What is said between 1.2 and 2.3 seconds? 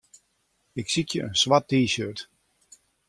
in swart T-shirt.